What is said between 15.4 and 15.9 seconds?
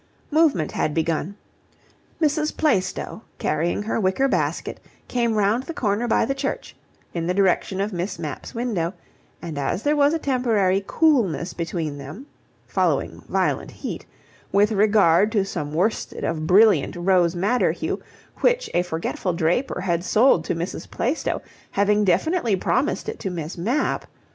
some